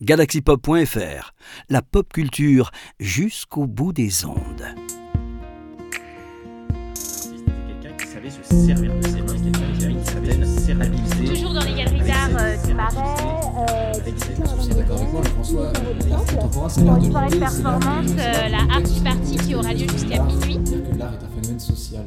[0.00, 1.34] galaxypop.fr,
[1.68, 4.64] la pop culture jusqu'au bout des ondes.
[7.66, 10.72] quelqu'un qui savait se servir de ses mains, quelqu'un qui savait se
[11.34, 12.94] Toujours dans les galeries d'art euh, du Marais,
[14.36, 14.54] Pour
[16.96, 20.58] une soirée de performance, euh, la Art Party qui aura lieu jusqu'à minuit.
[20.96, 22.04] L'art est un phénomène social.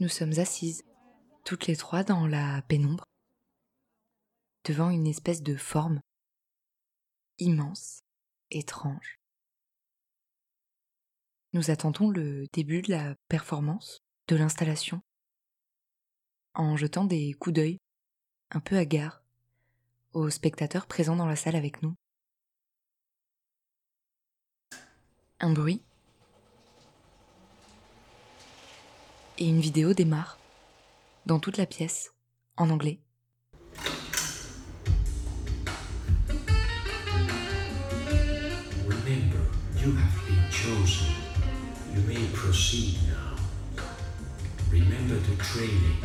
[0.00, 0.84] Nous sommes assises,
[1.44, 3.04] toutes les trois dans la pénombre,
[4.64, 6.00] devant une espèce de forme
[7.38, 8.00] immense,
[8.50, 9.18] étrange.
[11.52, 13.98] Nous attendons le début de la performance,
[14.28, 15.00] de l'installation,
[16.54, 17.78] en jetant des coups d'œil,
[18.50, 19.22] un peu hagards,
[20.12, 21.94] aux spectateurs présents dans la salle avec nous.
[25.40, 25.82] Un bruit
[29.38, 30.36] et une vidéo démarre,
[31.26, 32.12] dans toute la pièce,
[32.56, 32.98] en anglais.
[38.84, 39.38] Remember,
[39.76, 41.06] you have been chosen.
[41.94, 43.36] You may proceed now.
[44.72, 45.98] Remember the training.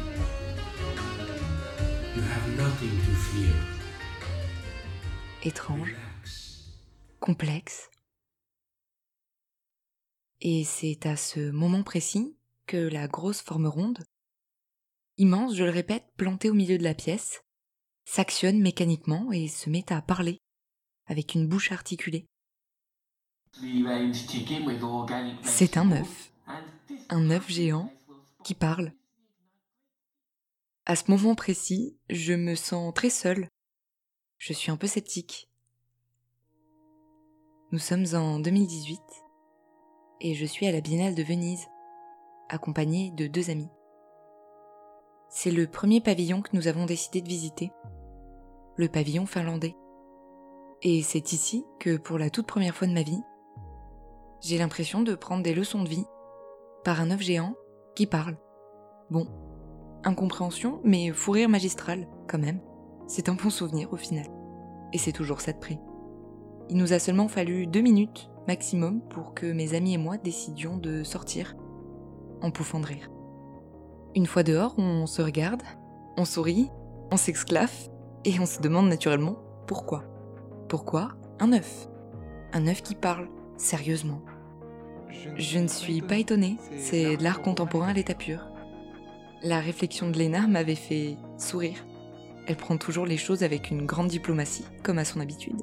[2.16, 3.56] You have nothing to fear.
[5.44, 5.96] Étrange,
[7.20, 7.90] complexe.
[10.46, 12.36] Et c'est à ce moment précis
[12.68, 14.04] que la grosse forme ronde,
[15.18, 17.42] immense, je le répète, plantée au milieu de la pièce,
[18.04, 20.42] s'actionne mécaniquement et se met à parler,
[21.06, 22.26] avec une bouche articulée.
[25.44, 26.34] C'est un œuf,
[27.08, 27.94] un œuf géant
[28.44, 28.92] qui parle.
[30.86, 33.48] À ce moment précis, je me sens très seule.
[34.40, 35.48] Je suis un peu sceptique.
[37.72, 39.00] Nous sommes en 2018
[40.24, 41.68] et je suis à la Biennale de Venise,
[42.50, 43.70] accompagnée de deux amis.
[45.30, 47.72] C'est le premier pavillon que nous avons décidé de visiter,
[48.78, 49.76] le pavillon finlandais.
[50.82, 53.22] Et c'est ici que, pour la toute première fois de ma vie,
[54.42, 56.06] j'ai l'impression de prendre des leçons de vie
[56.86, 57.56] par un œuf géant
[57.96, 58.38] qui parle.
[59.10, 59.28] Bon,
[60.06, 62.62] incompréhension, mais fou rire magistral, quand même.
[63.08, 64.28] C'est un bon souvenir au final.
[64.94, 65.80] Et c'est toujours ça de prix.
[66.70, 70.78] Il nous a seulement fallu deux minutes maximum pour que mes amis et moi décidions
[70.78, 71.56] de sortir
[72.42, 73.10] en pouffant de rire.
[74.16, 75.64] Une fois dehors, on se regarde,
[76.18, 76.70] on sourit,
[77.12, 77.74] on s'exclave
[78.26, 79.38] et on se demande naturellement
[79.68, 80.04] pourquoi.
[80.70, 81.88] Pourquoi un œuf?
[82.54, 84.22] Un œuf qui parle, sérieusement.
[85.36, 88.48] Je ne suis pas étonnée, c'est de l'art contemporain à l'état pur.
[89.42, 91.86] La réflexion de Léna m'avait fait sourire.
[92.48, 95.62] Elle prend toujours les choses avec une grande diplomatie, comme à son habitude.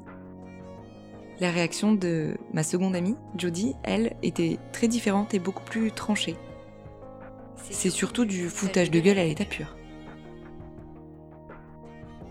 [1.41, 6.37] La réaction de ma seconde amie, Jodie, elle, était très différente et beaucoup plus tranchée.
[7.71, 9.75] C'est surtout du foutage de gueule à l'état pur.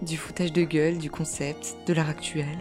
[0.04, 2.60] Du foutage de gueule, du concept, de l'art actuel.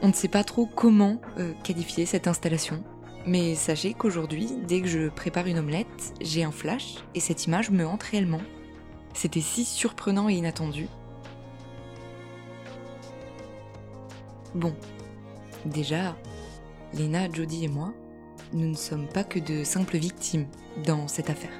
[0.00, 2.82] On ne sait pas trop comment euh, qualifier cette installation,
[3.26, 7.70] mais sachez qu'aujourd'hui, dès que je prépare une omelette, j'ai un flash et cette image
[7.70, 8.40] me hante réellement.
[9.12, 10.88] C'était si surprenant et inattendu.
[14.54, 14.74] Bon,
[15.66, 16.16] déjà,
[16.92, 17.92] Léna, Jodie et moi,
[18.52, 20.46] nous ne sommes pas que de simples victimes
[20.84, 21.58] dans cette affaire.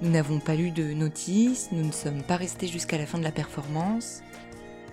[0.00, 3.24] Nous n'avons pas lu de notice, nous ne sommes pas restés jusqu'à la fin de
[3.24, 4.22] la performance,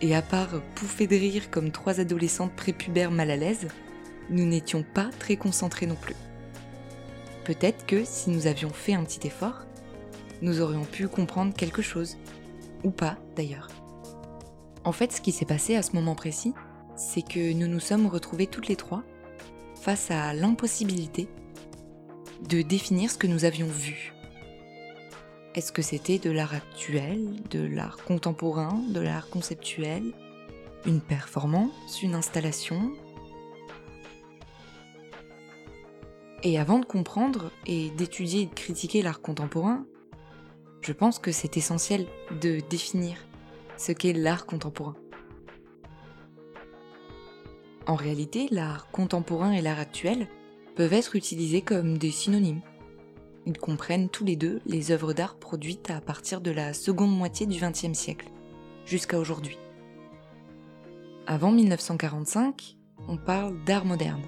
[0.01, 3.67] et à part pouffer de rire comme trois adolescentes prépubères mal à l'aise,
[4.29, 6.15] nous n'étions pas très concentrés non plus.
[7.43, 9.65] Peut-être que si nous avions fait un petit effort,
[10.41, 12.17] nous aurions pu comprendre quelque chose.
[12.83, 13.67] Ou pas, d'ailleurs.
[14.85, 16.53] En fait, ce qui s'est passé à ce moment précis,
[16.99, 19.03] c'est que nous nous sommes retrouvés toutes les trois
[19.75, 21.29] face à l'impossibilité
[22.49, 24.13] de définir ce que nous avions vu.
[25.55, 30.11] Est-ce que c'était de l'art actuel, de l'art contemporain, de l'art conceptuel,
[30.85, 32.91] une performance, une installation?
[36.43, 39.85] Et avant de comprendre et d'étudier et de critiquer l'art contemporain,
[40.81, 42.07] je pense que c'est essentiel
[42.41, 43.17] de définir
[43.77, 44.95] ce qu'est l'art contemporain.
[47.89, 50.27] En réalité, l'art contemporain et l'art actuel
[50.75, 52.61] peuvent être utilisés comme des synonymes.
[53.47, 57.47] Ils comprennent tous les deux les œuvres d'art produites à partir de la seconde moitié
[57.47, 58.29] du XXe siècle,
[58.85, 59.57] jusqu'à aujourd'hui.
[61.25, 62.77] Avant 1945,
[63.07, 64.21] on parle d'art moderne.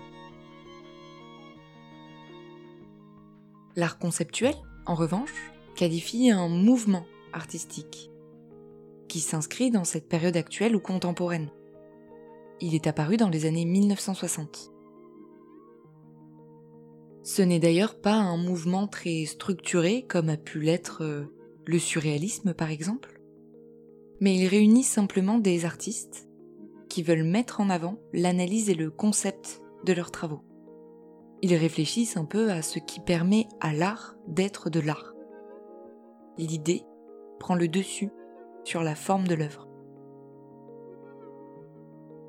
[3.76, 4.56] L'art conceptuel,
[4.88, 8.10] en revanche, qualifie un mouvement artistique
[9.08, 11.52] qui s'inscrit dans cette période actuelle ou contemporaine.
[12.62, 14.72] Il est apparu dans les années 1960.
[17.24, 21.24] Ce n'est d'ailleurs pas un mouvement très structuré comme a pu l'être euh,
[21.66, 23.20] le surréalisme par exemple,
[24.20, 26.28] mais il réunit simplement des artistes
[26.88, 30.42] qui veulent mettre en avant l'analyse et le concept de leurs travaux.
[31.42, 35.16] Ils réfléchissent un peu à ce qui permet à l'art d'être de l'art.
[36.38, 36.84] L'idée
[37.40, 38.10] prend le dessus
[38.64, 39.71] sur la forme de l'œuvre.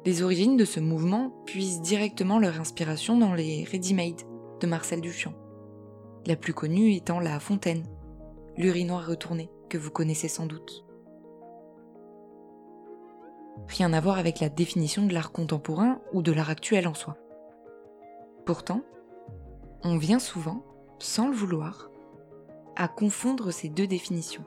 [0.05, 4.23] Les origines de ce mouvement puisent directement leur inspiration dans les ready-made
[4.59, 5.33] de Marcel Duchamp,
[6.27, 7.87] la plus connue étant La Fontaine,
[8.57, 10.85] l'urinoir retourné, que vous connaissez sans doute.
[13.69, 17.17] Rien à voir avec la définition de l'art contemporain ou de l'art actuel en soi.
[18.45, 18.83] Pourtant,
[19.85, 20.65] on vient souvent,
[20.99, 21.91] sans le vouloir,
[22.75, 24.45] à confondre ces deux définitions.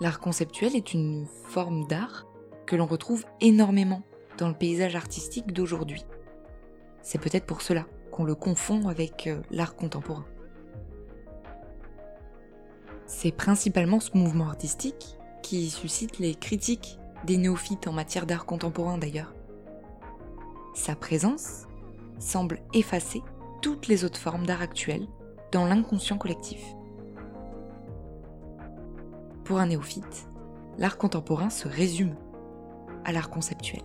[0.00, 2.26] L'art conceptuel est une forme d'art
[2.66, 4.02] que l'on retrouve énormément
[4.38, 6.04] dans le paysage artistique d'aujourd'hui.
[7.02, 10.24] C'est peut-être pour cela qu'on le confond avec euh, l'art contemporain.
[13.06, 18.98] C'est principalement ce mouvement artistique qui suscite les critiques des néophytes en matière d'art contemporain
[18.98, 19.34] d'ailleurs.
[20.74, 21.66] Sa présence
[22.18, 23.22] semble effacer
[23.60, 25.06] toutes les autres formes d'art actuel
[25.52, 26.60] dans l'inconscient collectif.
[29.44, 30.28] Pour un néophyte,
[30.78, 32.16] l'art contemporain se résume
[33.04, 33.82] à l'art conceptuel.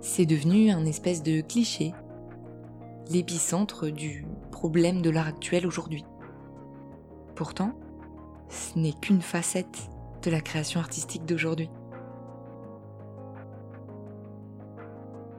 [0.00, 1.92] C'est devenu un espèce de cliché,
[3.10, 6.04] l'épicentre du problème de l'art actuel aujourd'hui.
[7.34, 7.72] Pourtant,
[8.48, 9.90] ce n'est qu'une facette
[10.22, 11.70] de la création artistique d'aujourd'hui.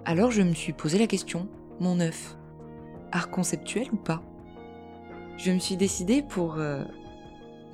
[0.05, 1.47] Alors je me suis posé la question,
[1.79, 2.37] mon œuf,
[3.11, 4.21] art conceptuel ou pas?
[5.37, 6.83] Je me suis décidée pour euh,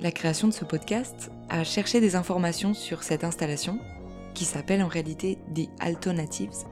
[0.00, 3.78] la création de ce podcast à chercher des informations sur cette installation,
[4.34, 6.64] qui s'appelle en réalité The Alternatives,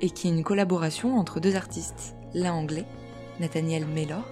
[0.00, 2.86] et qui est une collaboration entre deux artistes, l'un anglais,
[3.40, 4.24] Nathaniel Mellor,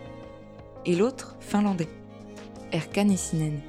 [0.85, 1.89] et l'autre finlandais,
[2.73, 3.61] Erkan Essinen.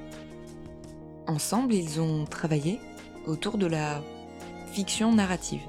[1.26, 2.78] Ensemble, ils ont travaillé
[3.26, 4.02] autour de la
[4.72, 5.62] fiction narrative.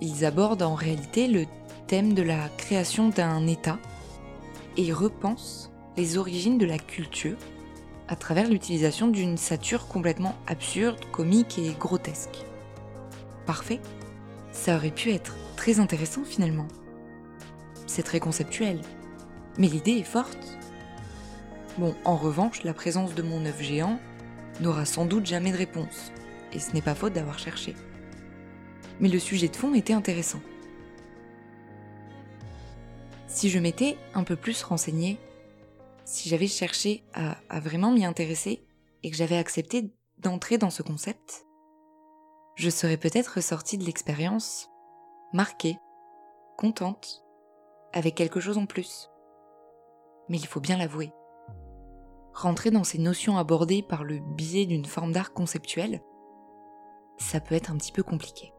[0.00, 1.46] Ils abordent en réalité le
[1.86, 3.78] thème de la création d'un État
[4.76, 7.36] et repensent les origines de la culture
[8.08, 12.44] à travers l'utilisation d'une sature complètement absurde, comique et grotesque.
[13.46, 13.80] Parfait
[14.56, 16.66] Ça aurait pu être très intéressant finalement.
[17.86, 18.80] C'est très conceptuel,
[19.58, 20.58] mais l'idée est forte.
[21.78, 24.00] Bon, en revanche, la présence de mon œuf géant
[24.60, 26.10] n'aura sans doute jamais de réponse,
[26.52, 27.76] et ce n'est pas faute d'avoir cherché.
[28.98, 30.40] Mais le sujet de fond était intéressant.
[33.28, 35.18] Si je m'étais un peu plus renseignée,
[36.04, 38.64] si j'avais cherché à, vraiment m'y intéresser
[39.04, 41.45] et que j'avais accepté d'entrer dans ce concept,
[42.56, 44.68] je serais peut-être ressortie de l'expérience
[45.32, 45.78] marquée,
[46.56, 47.24] contente,
[47.92, 49.08] avec quelque chose en plus.
[50.28, 51.12] Mais il faut bien l'avouer.
[52.34, 56.02] Rentrer dans ces notions abordées par le biais d'une forme d'art conceptuel,
[57.18, 58.52] ça peut être un petit peu compliqué.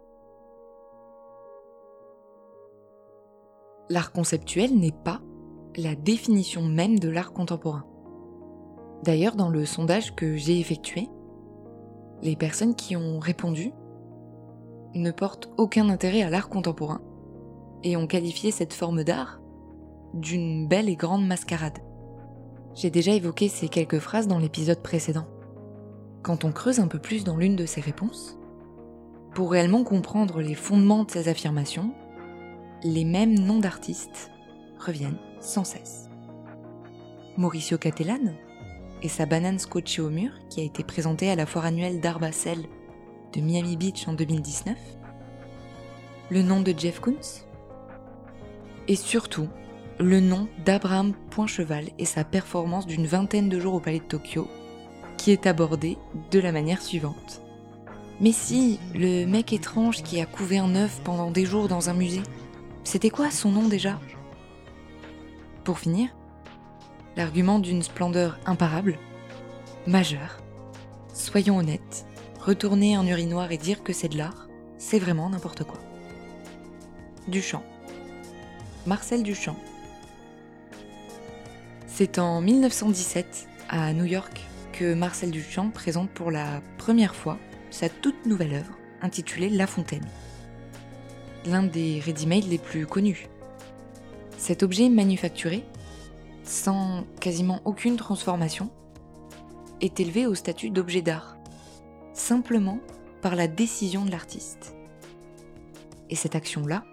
[3.90, 5.22] l'art conceptuel n'est pas
[5.76, 7.86] la définition même de l'art contemporain.
[9.04, 11.08] D'ailleurs, dans le sondage que j'ai effectué,
[12.22, 13.72] les personnes qui ont répondu
[14.94, 17.02] ne portent aucun intérêt à l'art contemporain
[17.84, 19.40] et ont qualifié cette forme d'art
[20.14, 21.80] d'une belle et grande mascarade.
[22.74, 25.28] J'ai déjà évoqué ces quelques phrases dans l'épisode précédent.
[26.24, 28.38] Quand on creuse un peu plus dans l'une de ces réponses,
[29.34, 31.94] pour réellement comprendre les fondements de ces affirmations,
[32.84, 34.32] les mêmes noms d'artistes
[34.80, 36.10] reviennent sans cesse.
[37.38, 38.34] Mauricio Cattelan
[39.04, 42.20] et sa banane scotchée au mur qui a été présentée à la foire annuelle d'art
[43.42, 44.76] Miami Beach en 2019,
[46.30, 47.46] le nom de Jeff Koons
[48.88, 49.48] et surtout
[50.00, 54.48] le nom d'Abraham Poincheval et sa performance d'une vingtaine de jours au Palais de Tokyo
[55.18, 55.98] qui est abordé
[56.32, 57.42] de la manière suivante.
[58.20, 61.94] Mais si, le mec étrange qui a couvé un œuf pendant des jours dans un
[61.94, 62.24] musée,
[62.84, 64.00] c'était quoi son nom déjà?
[65.64, 66.10] Pour finir,
[67.16, 68.98] l'argument d'une splendeur imparable,
[69.86, 70.38] majeure.
[71.14, 72.06] Soyons honnêtes,
[72.48, 74.48] retourner un urinoir et dire que c'est de l'art,
[74.80, 75.80] c'est vraiment n'importe quoi.
[77.28, 77.62] Duchamp.
[78.88, 79.56] Marcel Duchamp.
[81.86, 84.42] C'est en 1917, à New York,
[84.74, 87.38] que Marcel Duchamp présente pour la première fois
[87.70, 90.08] sa toute nouvelle œuvre, intitulée La Fontaine
[91.46, 93.30] l'un des ready-made les plus connus.
[94.38, 95.64] Cet objet manufacturé
[96.48, 98.70] sans quasiment aucune transformation,
[99.82, 101.37] est élevé au statut d'objet d'art,
[102.20, 102.80] simplement
[103.22, 104.76] par la décision de l'artiste.
[106.10, 106.84] Et cette action-là,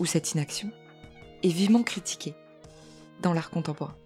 [0.00, 0.70] ou cette inaction,
[1.42, 2.34] est vivement critiquée
[3.22, 3.96] dans l'art contemporain.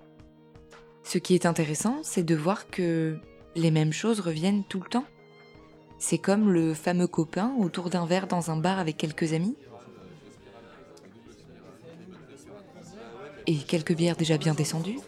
[1.04, 3.18] Ce qui est intéressant, c'est de voir que
[3.54, 5.04] les mêmes choses reviennent tout le temps.
[5.98, 9.56] C'est comme le fameux copain autour d'un verre dans un bar avec quelques amis.
[13.46, 14.98] Et quelques bières déjà bien descendues.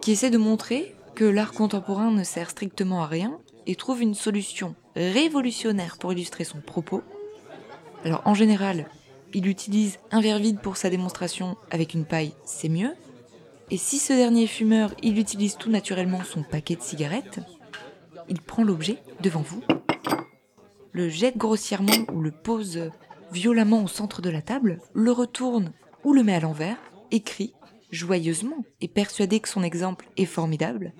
[0.00, 4.14] Qui essaie de montrer que l'art contemporain ne sert strictement à rien et trouve une
[4.14, 7.02] solution révolutionnaire pour illustrer son propos.
[8.04, 8.88] Alors en général,
[9.34, 12.94] il utilise un verre vide pour sa démonstration avec une paille, c'est mieux.
[13.70, 17.40] Et si ce dernier fumeur, il utilise tout naturellement son paquet de cigarettes,
[18.30, 19.62] il prend l'objet devant vous,
[20.92, 22.90] le jette grossièrement ou le pose
[23.30, 25.72] violemment au centre de la table, le retourne
[26.04, 26.78] ou le met à l'envers,
[27.10, 27.52] et crie,
[27.90, 30.94] joyeusement et persuadé que son exemple est formidable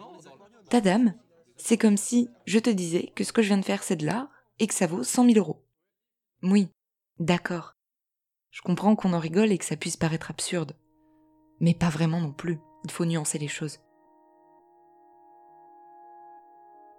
[0.68, 1.14] Ta dame,
[1.58, 4.06] c'est comme si je te disais que ce que je viens de faire c'est de
[4.06, 5.62] l'art et que ça vaut 100 000 euros.
[6.42, 6.68] Oui,
[7.18, 7.74] d'accord.
[8.50, 10.76] Je comprends qu'on en rigole et que ça puisse paraître absurde.
[11.60, 13.78] Mais pas vraiment non plus, il faut nuancer les choses.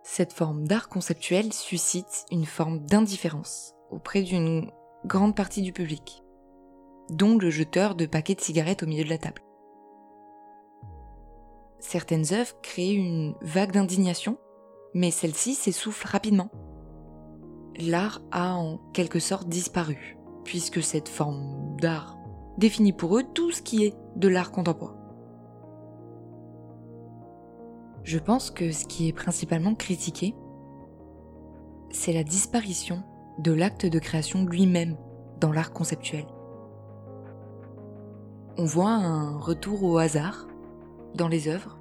[0.04, 4.72] Cette forme d'art conceptuel suscite une forme d'indifférence auprès d'une
[5.06, 6.24] grande partie du public,
[7.10, 9.42] dont le jeteur de paquets de cigarettes au milieu de la table.
[11.80, 14.38] Certaines œuvres créent une vague d'indignation,
[14.94, 16.50] mais celle-ci s'essouffle rapidement.
[17.80, 22.18] L'art a en quelque sorte disparu, puisque cette forme d'art
[22.58, 24.98] définit pour eux tout ce qui est de l'art contemporain.
[28.04, 30.36] Je pense que ce qui est principalement critiqué,
[31.92, 33.04] c'est la disparition
[33.40, 34.98] de l'acte de création lui-même
[35.40, 36.26] dans l'art conceptuel.
[38.58, 40.48] On voit un retour au hasard
[41.16, 41.80] dans les œuvres,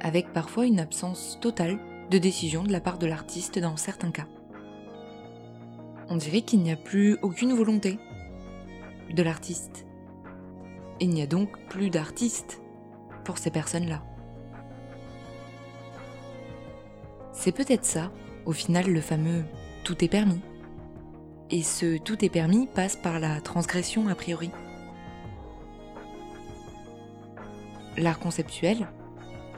[0.00, 1.78] avec parfois une absence totale
[2.10, 4.26] de décision de la part de l'artiste dans certains cas.
[6.08, 7.98] On dirait qu'il n'y a plus aucune volonté
[9.10, 9.86] de l'artiste.
[11.00, 12.62] Il n'y a donc plus d'artistes
[13.24, 14.02] pour ces personnes-là.
[17.32, 18.10] C'est peut-être ça,
[18.46, 19.44] au final, le fameux
[19.84, 20.40] tout est permis.
[21.50, 24.50] Et ce tout est permis passe par la transgression a priori.
[27.96, 28.88] L'art conceptuel,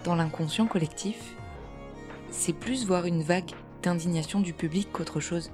[0.04, 1.37] dans l'inconscient collectif,
[2.31, 3.51] c'est plus voir une vague
[3.83, 5.51] d'indignation du public qu'autre chose.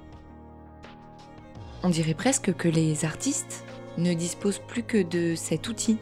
[1.83, 3.65] On dirait presque que les artistes
[3.99, 5.99] ne disposent plus que de cet outil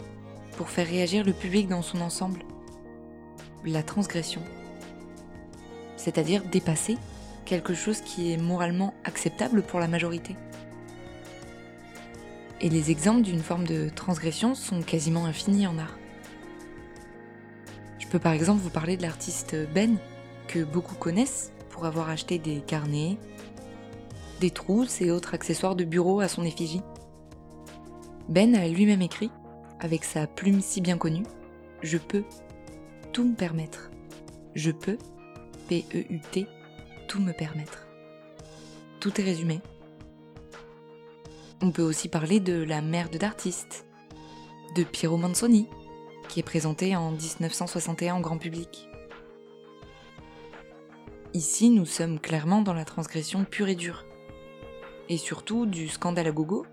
[0.57, 2.41] pour faire réagir le public dans son ensemble.
[3.65, 4.43] La transgression.
[5.97, 6.97] C'est-à-dire dépasser
[7.45, 10.37] quelque chose qui est moralement acceptable pour la majorité.
[12.61, 15.99] Et les exemples d'une forme de transgression sont quasiment infinis en art.
[17.99, 19.99] Je peux par exemple vous parler de l'artiste Ben,
[20.49, 23.19] que beaucoup connaissent pour avoir acheté des carnets,
[24.41, 26.83] des trousses et autres accessoires de bureau à son effigie.
[28.29, 29.31] Ben a lui-même écrit,
[29.81, 31.27] avec sa plume si bien connue,
[31.83, 32.25] Je peux
[33.13, 33.91] tout me permettre.
[34.55, 34.99] Je peux,
[35.69, 36.47] P-E-U-T,
[37.07, 37.87] tout me permettre.
[39.01, 39.61] Tout est résumé.
[41.61, 43.87] On peut aussi parler de la merde d'artiste,
[44.75, 45.69] de Piero Manzoni,
[46.29, 48.89] qui est présenté en 1961 en grand public.
[51.35, 54.05] Ici, nous sommes clairement dans la transgression pure et dure.
[55.09, 56.65] Et surtout du scandale à gogo,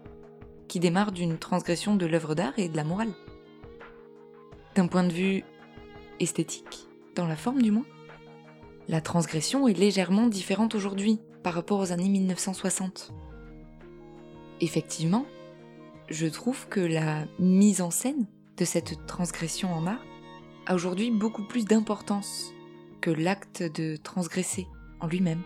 [0.68, 3.12] qui démarre d'une transgression de l'œuvre d'art et de la morale.
[4.76, 5.44] D'un point de vue
[6.20, 7.88] esthétique, dans la forme du moins,
[8.88, 13.12] la transgression est légèrement différente aujourd'hui par rapport aux années 1960.
[14.60, 15.26] Effectivement,
[16.08, 18.28] je trouve que la mise en scène
[18.58, 20.06] de cette transgression en art
[20.68, 22.54] a aujourd'hui beaucoup plus d'importance
[23.02, 24.68] que l'acte de transgresser
[25.00, 25.42] en lui-même.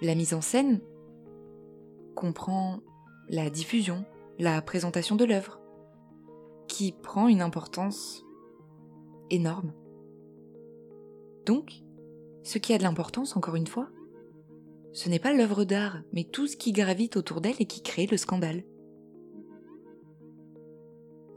[0.00, 0.80] La mise en scène
[2.14, 2.80] comprend
[3.28, 4.04] la diffusion,
[4.38, 5.60] la présentation de l'œuvre,
[6.68, 8.24] qui prend une importance
[9.30, 9.72] énorme.
[11.44, 11.82] Donc,
[12.42, 13.88] ce qui a de l'importance, encore une fois,
[14.92, 18.06] ce n'est pas l'œuvre d'art, mais tout ce qui gravite autour d'elle et qui crée
[18.06, 18.64] le scandale.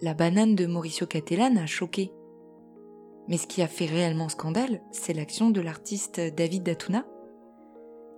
[0.02, 2.12] La banane de Mauricio Cattelan a choqué
[3.30, 7.06] mais ce qui a fait réellement scandale, c'est l'action de l'artiste David Datuna,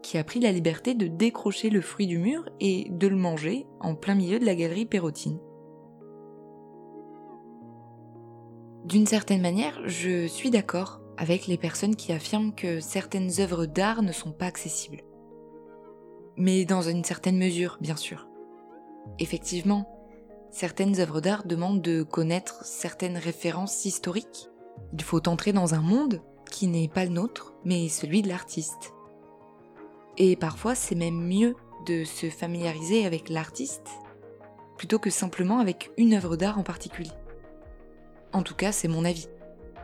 [0.02, 3.68] qui a pris la liberté de décrocher le fruit du mur et de le manger
[3.82, 5.40] en plein milieu de la galerie Perrotine.
[8.86, 14.02] D'une certaine manière, je suis d'accord avec les personnes qui affirment que certaines œuvres d'art
[14.02, 15.04] ne sont pas accessibles.
[16.36, 18.28] Mais dans une certaine mesure, bien sûr.
[19.20, 20.02] Effectivement,
[20.52, 24.51] Certaines œuvres d'art demandent de connaître certaines références historiques.
[24.94, 28.94] Il faut entrer dans un monde qui n'est pas le nôtre, mais celui de l'artiste.
[30.18, 33.88] Et parfois, c'est même mieux de se familiariser avec l'artiste
[34.82, 37.12] plutôt que simplement avec une œuvre d'art en particulier.
[38.34, 39.28] En tout cas, c'est mon avis.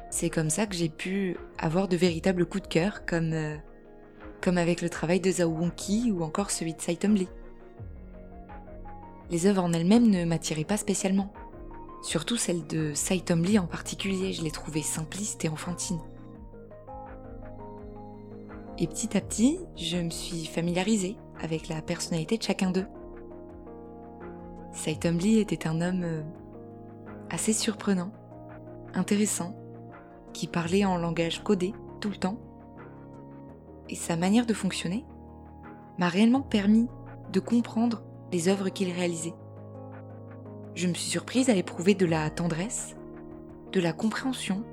[0.10, 3.58] C'est comme ça que j'ai pu avoir de véritables coups de cœur, comme, euh,
[4.46, 7.27] avec le travail de Zhao Wonki ou encore celui de Saitom Lee.
[9.30, 11.32] Les œuvres en elles-mêmes ne m'attiraient pas spécialement.
[12.01, 16.00] Surtout celle de Saitom Lee en particulier, je l'ai trouvée simpliste et enfantine.
[18.77, 22.86] Et petit à petit, je me suis familiarisée avec la personnalité de chacun d'eux.
[24.72, 26.22] Saitom Lee était un homme euh,
[27.32, 28.12] assez surprenant,
[28.94, 29.56] intéressant,
[30.34, 32.38] qui parlait en langage codé tout le temps.
[33.89, 35.04] Et sa manière de fonctionner
[35.98, 36.88] m'a réellement permis
[37.34, 39.34] de comprendre les œuvres qu'il réalisait.
[40.78, 42.96] Je me suis surprise à éprouver de la tendresse,
[43.72, 44.64] de la compréhension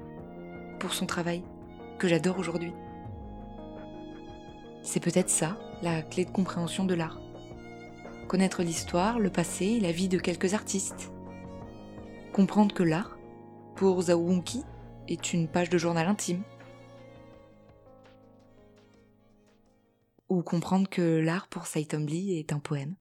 [0.78, 1.42] pour son travail,
[1.98, 2.74] que j'adore aujourd'hui.
[4.82, 7.22] C'est peut-être ça, la clé de compréhension de l'art.
[8.28, 11.10] Connaître l'histoire, le passé et la vie de quelques artistes.
[12.34, 13.16] Comprendre que l'art,
[13.74, 14.62] pour Zhao Wonki,
[15.08, 16.42] est une page de journal intime.
[20.28, 22.94] Ou comprendre que l'art pour Saitom Lee est un poème.